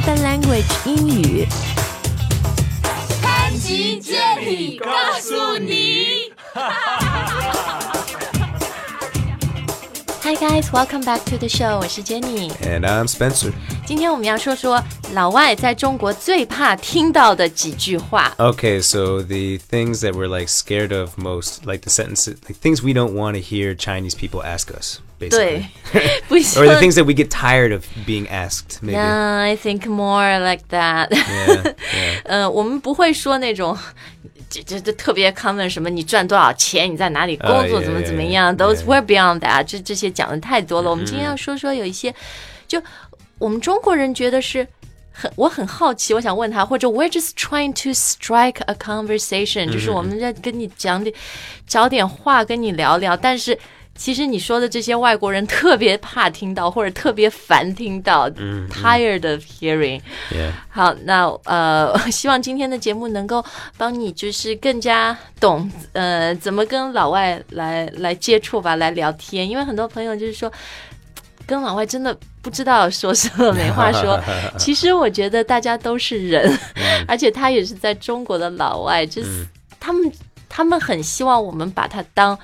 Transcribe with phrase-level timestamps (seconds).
[0.00, 1.46] Spoken Language 英语。
[3.22, 6.32] 潘吉接力告诉你。
[10.22, 11.78] Hi guys, welcome back to the show.
[11.78, 12.50] 我是 Jenny。
[12.62, 13.52] And I'm Spencer.
[13.86, 14.82] 今天我们要说说
[15.12, 18.34] 老外在中国最怕听到的几句话。
[18.38, 22.82] Okay, so the things that we're like scared of most, like the sentences, like things
[22.82, 25.64] we don't want to hear Chinese people ask us, 对 basically.，
[26.28, 28.96] 不 Or 说 the things that we get tired of being asked, maybe.
[28.96, 31.08] Yeah, I think more like that.
[31.10, 31.74] Yeah, yeah.
[32.24, 33.76] 呃，我们不会说那种。
[34.48, 35.90] 这这这特别 common 什么？
[35.90, 36.90] 你赚多少钱？
[36.90, 37.78] 你在哪里工作？
[37.78, 38.56] Oh, yeah, 怎么 yeah, 怎么 yeah, 样 yeah.
[38.56, 39.80] ？Those were beyond that 这。
[39.80, 40.90] 这些讲的太多了。
[40.90, 42.14] 我们今天要说说有一些，
[42.68, 42.80] 就
[43.38, 44.64] 我们中国人觉得是
[45.10, 51.12] 很，我很好奇，我想问他，或者 we're just trying to strike a conversation，、就是我们在跟你讲点，
[51.66, 53.58] 找点话跟你聊聊，但是。
[53.93, 60.01] 其实你说的这些外国人特别怕听到，或者特别烦听到、t i r e d of hearing。
[60.69, 63.43] 好，那呃，希望今天的节目能够
[63.77, 69.47] 帮你，就是更加懂呃怎么跟老外来来接触吧，来聊天。
[69.47, 70.51] 因为很多朋友就是说，
[71.45, 74.19] 跟老外真的不知道说什么，没话说。
[74.57, 76.57] 其实我觉得大家都是人，
[77.07, 79.45] 而且他也是在中国的老外，就是
[79.79, 80.11] 他们
[80.49, 82.35] 他们很希望我们把他当。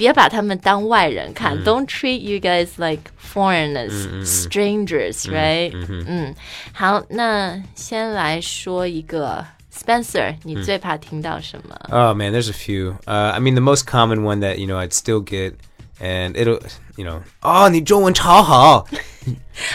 [0.00, 5.72] 别把他们当外人看、d o n t treat you guys like foreigners,、strangers, right？
[6.06, 6.34] 嗯，
[6.72, 11.74] 好，那先来说一个 Spencer，你最怕听到什么？
[11.90, 12.96] Oh man, there's a few.
[13.06, 15.54] Uh, I mean, the most common one that you know I'd still get,
[15.98, 16.60] and it'll,
[16.96, 18.86] you know, oh, 你中文超好，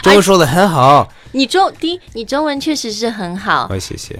[0.03, 1.11] 中文说的很好。
[1.31, 4.19] 你中第一，你中文确实是很好，哦，谢谢。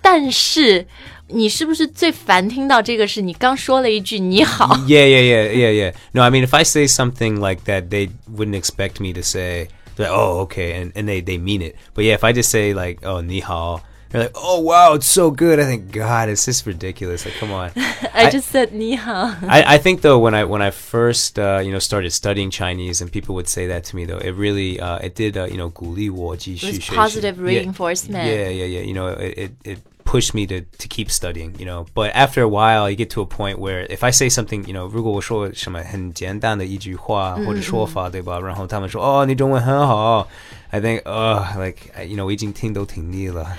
[0.00, 0.86] 但是
[1.28, 4.66] 你是不是最烦听到这个是你刚说了一句你好？
[4.86, 5.92] Yeah, yeah, yeah, yeah, yeah.
[6.12, 9.68] No, I mean, if I say something like that, they wouldn't expect me to say,
[9.96, 11.76] they're like, oh, okay, and, and they, they mean it.
[11.94, 15.06] But yeah, if I just say, like, oh, ni hao, they're like, oh, wow, it's
[15.06, 15.60] so good.
[15.60, 17.26] I think, God, it's just ridiculous.
[17.26, 17.72] Like, come on.
[18.14, 19.12] I just said 你好。
[19.46, 23.02] I, I think though when I when I first uh, you know started studying Chinese
[23.02, 25.58] and people would say that to me though it really uh, it did uh, you
[25.58, 27.60] know 鼓励我继续 It was 学习 positive Yeah.
[27.64, 28.24] reinforcement.
[28.24, 28.82] Yeah, yeah, yeah.
[28.82, 29.78] You know, it, it, it
[30.12, 31.86] pushed me to, to keep studying, you know.
[31.94, 34.72] But after a while, you get to a point where if I say something, you
[34.72, 38.40] know, 如果我说什么很简单的一句话或者说法，对吧？
[38.40, 40.26] 然后他们说，哦，你中文很好。
[40.70, 43.56] I think, uh, like, you know, 我已经听都听腻了。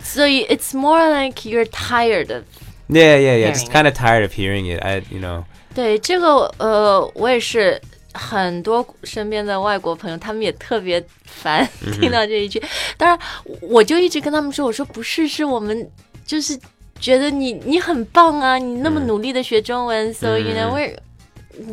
[0.00, 2.44] 所 以 it's more like you're tired of
[2.88, 3.52] yeah, yeah, yeah.
[3.52, 3.72] Just Hearing it.
[3.72, 4.82] kind of tired of hearing it.
[4.82, 5.44] I, you know.
[5.74, 7.80] 对这个呃，我也是
[8.13, 12.61] 很多身边的外国朋友，他们也特别烦听到这一句。
[12.97, 13.19] 当然，
[13.61, 15.89] 我就一直跟他们说，我说不是，是我们
[16.25, 16.57] 就是
[16.99, 20.93] 觉得你你很棒啊，你那么努力的学中文、s o you know we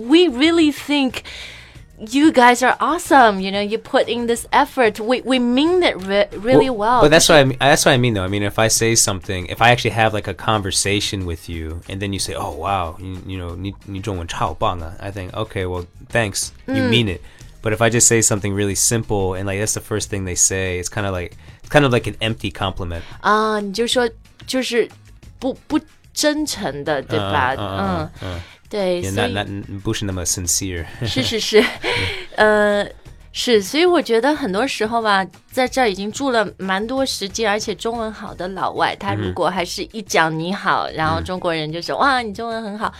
[0.06, 1.15] we really think.
[2.00, 3.40] You guys are awesome.
[3.40, 5.00] You know, you put in this effort.
[5.00, 7.00] We we mean it re really well.
[7.02, 7.58] But that's what I mean.
[7.58, 8.25] That's what I mean, though.
[8.25, 11.80] I mean, if I say something, if I actually have like a conversation with you,
[11.88, 16.52] and then you say, "Oh, wow, you, you know, 你你中文超棒啊," I think, okay, well, thanks,
[16.68, 17.22] you mean it.
[17.63, 20.36] But if I just say something really simple and like that's the first thing they
[20.36, 23.03] say, it's kind of like it's kind of like an empty compliment.
[23.22, 24.08] 啊，你就说
[24.46, 24.90] 就是
[25.40, 25.80] 不不
[26.13, 27.56] 真诚的，对吧？
[27.58, 28.40] 嗯，对， Yeah,
[28.70, 29.47] 所 not 以 not
[29.82, 30.86] 不是那么 sincere.
[31.04, 31.64] 是是是，
[32.36, 32.86] 呃，
[33.32, 42.92] 是，所以我觉得很多时候吧，在这儿已经住了蛮多时间，而且中文好的老外，他如果还是一讲你好，然后中国人就说哇，你中文很好。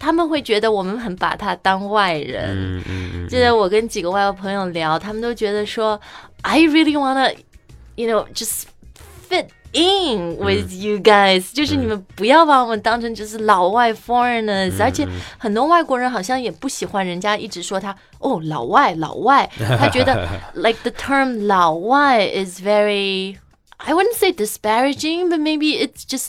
[0.00, 2.50] 他们会觉得我们很把他当外人。
[2.56, 3.28] 嗯嗯嗯。
[3.28, 6.00] 记得我跟几个外国朋友聊，他们都觉得说
[6.42, 7.34] ，I really wanna,
[7.96, 8.66] you know, just
[9.28, 15.07] fit in with you guys，、就是你们不要把我们当成就是老外 foreigners，、而且
[15.37, 23.37] 很多外国人好像也不喜欢人家一直说他哦老外老外，他觉得 like the term 老外 is very
[23.77, 26.27] I wouldn't say disparaging, but maybe it's just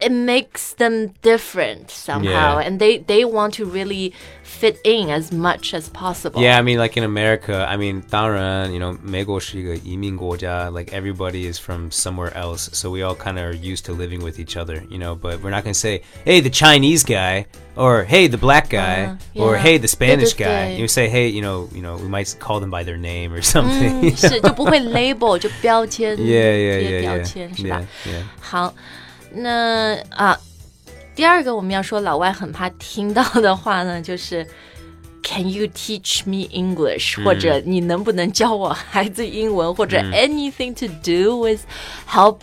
[0.00, 2.66] it makes them different somehow, Yeah.
[2.66, 4.12] and they they want to really
[4.42, 6.42] fit in as much as possible.
[6.42, 11.56] Yeah, I mean, like in America, I mean, 当然, you know, 美国是一个移民国家, like everybody is
[11.60, 14.82] from somewhere else, so we all kind of are used to living with each other,
[14.90, 15.14] you know.
[15.14, 17.46] But we're not gonna say, "Hey, the Chinese guy,"
[17.76, 19.62] or "Hey, the black guy," Uh, or yeah.
[19.62, 20.76] "Hey, the Spanish 对，对，对。
[20.76, 23.32] guy." You say, "Hey, you know, you know, we might call them by their name
[23.32, 28.22] or something." 嗯，是就不会 label 就标签 yeah, yeah, 贴 yeah, 标 yeah, 签是吧 yeah, yeah.
[28.40, 28.74] 好，
[29.32, 30.38] 那啊，
[31.14, 34.46] 第二个我们要说老外很怕听到的话呢，就是
[35.22, 39.74] Can you teach me English？、或者你能不能教我孩子英文？
[39.74, 41.60] 或者 anything to do with
[42.08, 42.40] help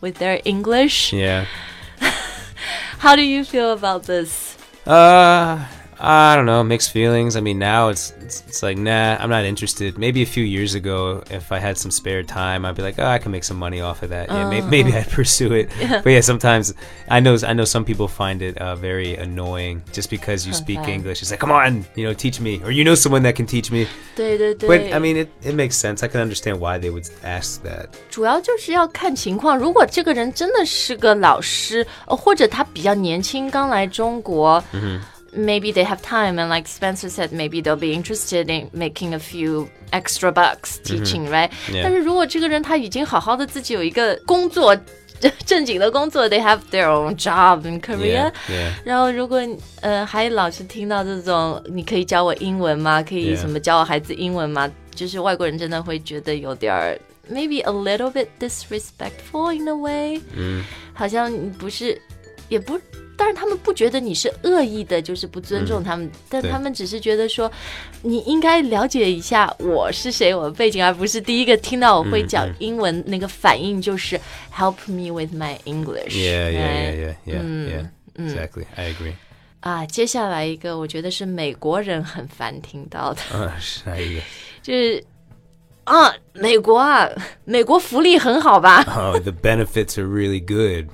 [0.00, 1.46] with their English？、 Yeah.
[2.98, 4.56] How do you feel about this？
[4.84, 5.58] Uh,
[6.02, 7.34] I don't know, mixed feelings.
[7.34, 9.98] I mean, now it's, it's it's like, nah, I'm not interested.
[9.98, 13.04] Maybe a few years ago, if I had some spare time, I'd be like, oh,
[13.04, 14.28] I can make some money off of that.
[14.28, 15.70] Yeah, maybe, maybe I'd pursue it.
[16.04, 16.72] But yeah, sometimes
[17.08, 20.78] I know I know some people find it uh, very annoying just because you speak
[20.78, 20.94] Okay.
[20.94, 21.20] English.
[21.20, 23.72] It's like, come on, you know, teach me, or you know someone that can teach
[23.72, 23.88] me.
[24.14, 24.68] 对对对。
[24.68, 26.04] But I mean, it, it makes sense.
[26.04, 27.88] I can understand why they would ask that.
[28.08, 29.58] 主要就是要看情况。
[29.58, 34.62] 如果这个人真的是个老师，呃，或者他比较年轻，刚来中国。
[35.32, 39.18] Maybe they have time, and like Spencer said, maybe they'll be interested in making a
[39.18, 41.50] few extra bucks teaching, right?
[41.70, 41.82] Yeah.
[41.82, 44.74] 但是如果这个人他已经好好的自己有一个工作，
[45.44, 48.32] 正经的工作，they have their own job in Korea.
[48.32, 48.70] Yeah, yeah.
[48.84, 49.38] 然后，如果
[49.82, 53.02] 呃还老是听到这种，你可以教我英文吗？
[53.02, 53.40] 可以 Yeah.
[53.40, 54.70] 什么教我孩子英文吗？
[54.94, 56.98] 就是外国人真的会觉得有点儿
[57.30, 60.64] maybe a little bit disrespectful in a way，嗯
[60.94, 62.00] 好像你不是，
[62.48, 62.80] 也不，
[63.17, 67.51] 但是他们不觉得你是恶意的，就是不尊重他们，但他们只是觉得说，
[68.01, 74.19] 你应该了解一下我是谁，我的背景，而不是第一个听到我会讲英文那个反应就是
[74.53, 76.15] help me with my English。
[76.15, 77.89] Yeah, yeah, yeah, yeah, yeah, yeah.
[78.15, 78.65] Exactly.
[78.75, 79.13] I agree.
[79.61, 84.21] 啊，接下来一个我觉得是美国人很烦听到的，Uh, 下一个。
[84.61, 85.03] 就是
[85.84, 87.08] 啊，美国啊，
[87.44, 88.84] 美国福利很好吧？
[88.94, 90.88] Oh, the benefits are really good,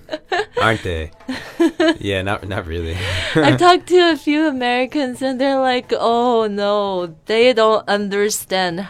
[0.57, 1.11] aren't they?
[2.01, 2.95] yeah, not not really.
[3.35, 8.87] I talked to a few Americans and they're like, oh no, they don't understand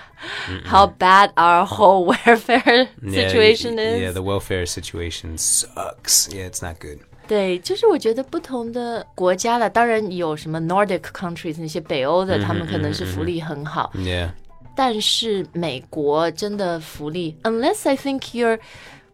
[0.67, 4.01] how bad our whole welfare Yeah, situation y- is.
[4.03, 6.29] Yeah, the welfare situation sucks.
[6.31, 6.99] Yeah, it's not good.
[7.27, 14.29] 对，就是我觉得不同的国家了，当然有什么 Nordic countries 那些北欧的，他们可能是福利很好， Yeah.
[14.79, 18.59] 但是美国真的福利，unless I think you're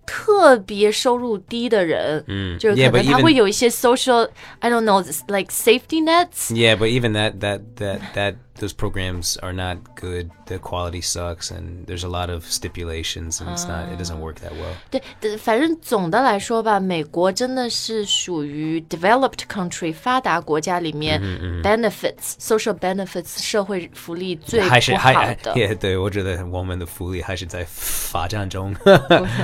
[0.07, 4.29] 特别收入低的人，嗯，就是可 Yeah, but 能他 even- 会有一些 social
[4.59, 6.51] I don't know like safety nets。
[6.53, 10.31] Yeah, but even that that that that those programs are not good.
[10.47, 13.89] The quality sucks, and there's a lot of stipulations, and it's not.
[13.93, 14.75] It doesn't work that well.
[14.91, 21.21] 对，对反正总的来说吧，美国真的是属于 developed country 发达国家里面、
[21.63, 25.55] benefits social benefits 社会福利最还是不好还的。
[25.55, 28.75] yeah，对我觉得我们的福利还是在发展中，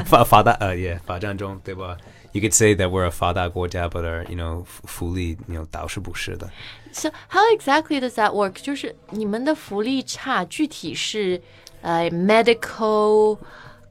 [0.04, 1.96] 发发达呃 yeah 发展中对吧
[2.32, 6.50] ？You could say that we're a 发达国家，but our you know 福利 you know 倒是不是的。
[6.92, 8.54] So how exactly does that work？
[8.62, 11.40] 就是你们的福利差，具体是
[11.82, 13.38] 呃 medical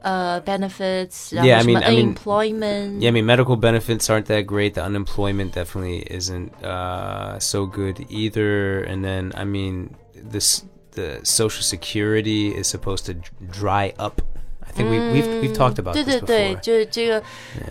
[0.01, 2.99] 呃 benefits，然 Yeah, 后 I 什么 mean- I mean- unemployment。
[2.99, 4.73] Yeah, I mean, medical benefits aren't that great.
[4.75, 8.83] The unemployment definitely isn't uh, so good either.
[8.83, 10.63] And then, I mean, this
[10.93, 13.21] the Social Security is supposed to d-
[13.51, 14.21] dry up.
[14.67, 16.59] I think we, we've we've talked about 对 this 对对， before.
[16.61, 17.19] 就是这个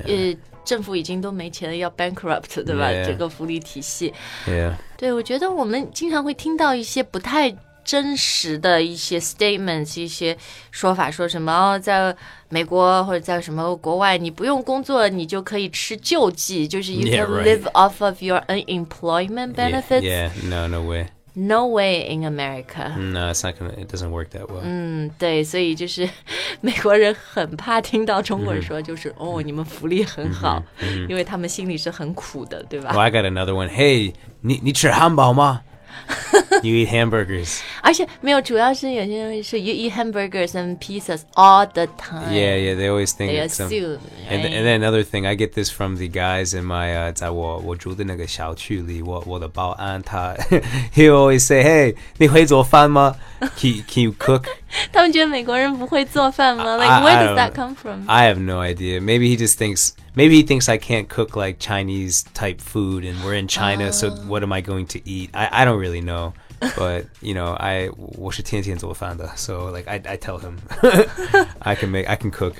[0.07, 4.14] 呃 政府已经都没钱了，要 bankrupt，对吧.这个福利体系。
[4.48, 10.38] Yeah, 对，我觉得我们经常会听到一些不太真实的一些 statements，一些
[10.70, 12.16] 说法，说什么哦，在
[12.50, 20.02] 美国或者在什么国外，你不用工作，你就可以吃救济，就是 you can live off of your unemployment benefits.
[20.02, 20.30] yeah.
[20.44, 21.08] No, no way.
[21.39, 22.97] No way in America.
[22.97, 23.73] No, it's not gonna.
[23.77, 24.61] It doesn't work that well.
[24.63, 26.09] 嗯，对，所以就是
[26.61, 30.63] 美国人很怕听到中国人说，就是、哦，你们福利很好，
[31.09, 32.93] 因为他们心里是很苦的，对吧？
[32.93, 33.69] Well, I got another one.
[33.69, 35.63] Hey, 你你吃汉堡吗
[36.63, 37.61] ？you eat hamburgers.
[37.83, 42.31] 而且没有，主要是有些人会说 you eat hamburgers and pizzas all the time.
[42.33, 42.75] Yeah, yeah.
[42.77, 43.99] They always think They it's some- assume,
[44.31, 44.53] And, right?
[44.53, 50.35] and then another thing, I get this from the guys in my uh, 在我我住的那个小区里，我我的保安他
[50.95, 53.17] he always say, "Hey, 你会做饭吗?
[53.57, 54.45] Can can you cook?"
[54.93, 57.55] 他们觉得美国人不会做饭吗 I- ？Like I- where I does don't that know.
[57.55, 58.05] come from?
[58.09, 59.01] I have no idea.
[59.01, 63.23] Maybe he just thinks maybe he thinks I can't cook like Chinese type food, and
[63.25, 65.31] we're in China, so what am I going to eat?
[65.33, 66.33] I, I don't really know.
[66.77, 70.57] But you know, I 我是天天做饭的 so like I I tell him
[71.59, 72.55] I can make I can cook.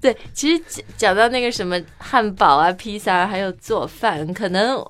[0.00, 4.84] 对，其实讲讲到那个什么汉堡啊、披萨啊，还有做饭，可能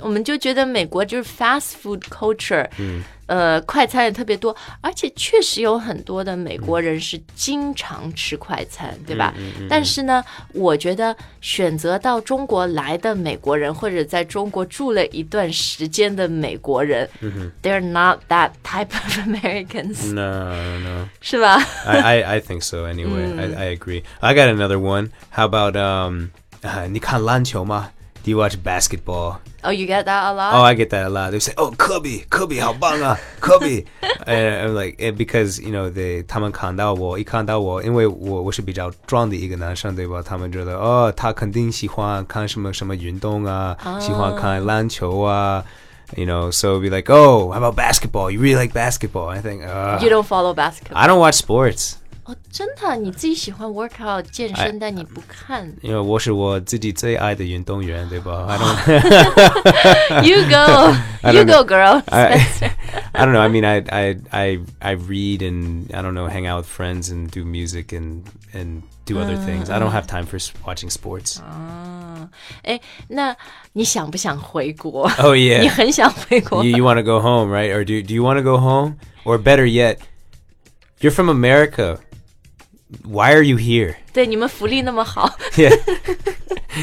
[0.00, 9.32] 我们就觉得美国就是 fast food culture，嗯，呃，快餐也特别多，而且确实有很多的美国人是经常吃快餐，对吧？
[9.70, 10.22] 但是呢，
[10.52, 17.08] 我觉得选择到中国来的美国人，或者在中国住了一段时间的美国人、
[17.62, 21.08] t h e y r e not that type of Americans，、 No, no.
[21.22, 21.56] 是吧？
[21.86, 23.34] I, I, I think so anyway.
[23.34, 24.02] I, I agree.
[24.20, 25.08] I got another one.
[25.30, 26.28] How about um
[26.62, 27.92] uh, 你看篮球吗?
[28.22, 29.36] Do you watch basketball?
[29.62, 30.54] Oh, you get that a lot?
[30.54, 31.32] Oh, I get that a lot.
[31.32, 33.84] They say, "Oh, Kobe, Kobe, 好棒啊, Kobe."
[34.26, 40.22] and I'm like, and because you know they 他们看到我，一看到我，因为我我是比较壮的一个男生，对吧？
[40.22, 45.64] 他们觉得哦，他肯定喜欢看什么什么运动啊，喜欢看篮球啊。
[46.14, 48.30] You know, so it'd be like, oh, how about basketball?
[48.30, 49.28] You really like basketball?
[49.28, 50.94] I think, uh, You don't follow basketball.
[50.96, 51.94] I don't watch sports.
[52.24, 55.72] 哦，真的啊，你自己喜欢 workout 健身，但你不看。
[55.80, 58.46] 因为我是我自己最爱的运动员，对吧？
[58.48, 60.22] I don't.
[60.24, 62.02] You go, I you don't go, girl.
[62.08, 62.44] I,
[63.12, 63.38] I don't know.
[63.40, 67.10] I mean, I, I, I, I read and I don't know, hang out with friends
[67.12, 69.70] and do music and and do other things.
[69.70, 71.38] I don't have time for s- watching sports.
[71.40, 72.28] 啊，
[72.64, 73.36] 哎，那
[73.72, 75.08] 你想不想回国？
[75.18, 75.68] Oh 你 yeah.
[75.70, 77.70] 很想回国 you, you want to go home, right?
[77.72, 78.96] Or do do you want to go home?
[79.24, 79.98] Or better yet,
[80.98, 82.00] you're from America.
[83.04, 83.96] Why are you here?
[84.12, 85.76] 对，你们福利那么好， Yeah.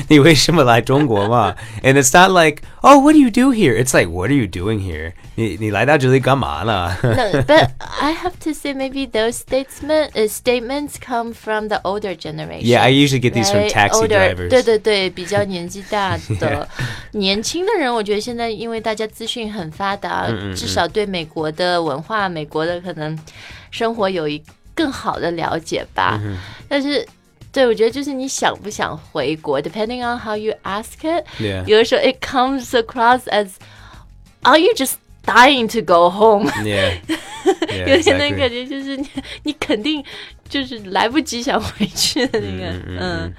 [0.09, 1.55] 你为什么来中国嘛？
[1.81, 3.73] And it's not like, oh, what do you do here?
[3.73, 5.13] It's like, what are you doing here?
[5.35, 6.97] 你你来到这里干嘛呢？
[7.03, 12.13] no, but I have to say maybe those statements uh, statements come from the older
[12.15, 12.65] generation.
[12.65, 13.71] Yeah, I usually get these from right?
[13.71, 14.49] taxi older, drivers.
[14.49, 16.67] 对对对，比较年纪大的
[17.11, 23.17] 年轻的人，我觉得现在因为大家资讯很发达，嗯至少对美国的文化、美国的可能
[23.71, 24.43] 生活有一
[24.78, 26.20] 更好的了解吧。
[26.22, 27.04] 嗯但是，
[27.50, 31.64] 对我觉得就是你想不想回国，depending on how you ask it，Yeah.
[31.64, 33.48] 有的时候 it comes across as
[34.42, 34.94] are you just
[35.24, 36.98] dying to go home？Yeah.
[37.06, 38.38] 有那 exactly.
[38.38, 39.08] 感觉就是你，
[39.44, 40.04] 你肯定
[40.48, 43.34] 就是来不及想回去的那个，嗯。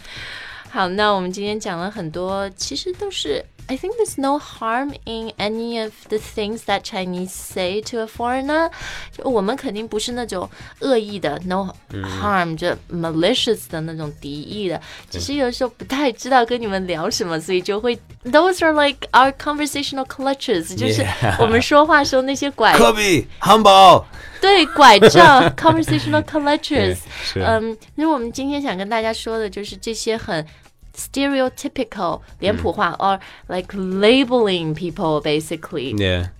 [0.72, 8.01] 好，那我们今天讲了很多，其实都是 I think there's no harm in any of the things that Chinese say to
[8.01, 8.71] a foreigner。
[9.11, 10.51] 就我们肯定不是那种
[10.81, 14.79] 恶意的，no harm，、就 malicious 的那种敌意的，
[15.09, 24.05] 只是有时候不太知道跟你们聊什么，所以就会 those are like our conversational clutches，就是 Yeah 我们说话时候那些拐 Kobe, humble.
[24.43, 26.99] 对拐杖 conversational clutches。
[27.23, 30.47] 是嗯，那我们今天想跟大家说的就是这些很
[30.97, 36.31] stereotypical 脸谱化、or like labeling people basically Yeah.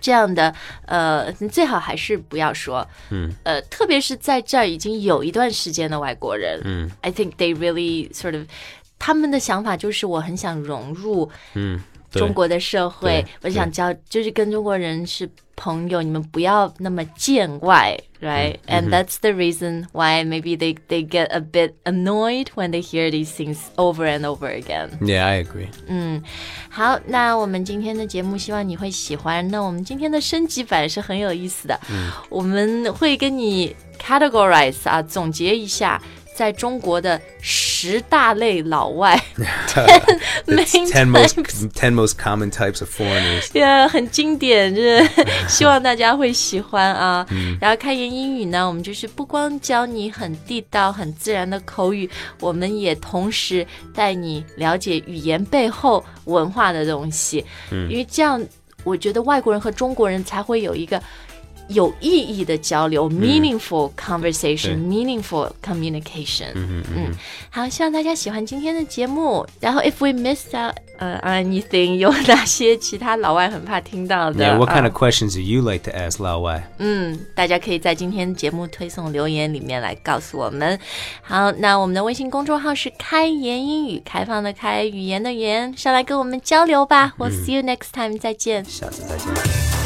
[0.00, 2.86] 这样的呃，你最好还是不要说。
[3.10, 8.46] 嗯，呃，特别是在这儿已经有一段时间的外国人，嗯，I think they really sort of
[8.98, 22.82] 他们的想法就是我很想融入对中国的社会对，我想交就是跟中国人是 朋友，你们不要那么见外，right？And、嗯 that's the reason why maybe they they get a bit annoyed when they
[22.82, 24.90] hear these things over and over again。
[25.00, 25.68] Yeah, I agree.
[26.68, 29.46] 好，那我们今天的节目希望你会喜欢。
[29.48, 31.80] 那我们今天的升级版是很有意思的，
[32.28, 36.02] 我们会跟你 categorize 啊，总结一下。
[36.39, 39.21] 在中国的十大类老外
[40.47, 41.35] Ten most
[41.73, 43.51] ten most common types of foreigners.
[43.51, 45.05] 对啊，很经典，就是
[45.49, 47.27] 希望大家会喜欢啊。
[47.59, 57.43] 然后开言英语呢，我们就是不光教你很地道、很自然的口语，我们也同时带你了解语言背后文化的东西。
[57.69, 58.41] 因为这样，
[58.85, 61.03] 我觉得外国人和中国人才会有一个。
[61.68, 66.52] 有意义的交流、m e a n i n g f u l conversation、meaningful communication。
[66.54, 67.14] 嗯嗯，
[67.50, 69.46] 好，希望大家喜欢今天的节目。
[69.60, 76.18] 然后，if we missed out 呃、anything，有哪些其他老外很怕听到的 Yeah, what 啊 kind of questions do you like to ask
[76.18, 76.62] Lao Wai?
[76.78, 80.78] 嗯，大家可以在今天节目推送留言里面来告诉我们。
[81.22, 87.14] 好，那我们的微信公众号是开言英语，开放的开，语言的言，上来跟我们交流吧。
[87.18, 88.64] We'll see you next time，再见。
[88.64, 89.77] 下次再见。